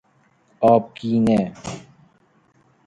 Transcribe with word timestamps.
آبگینه 0.73 1.53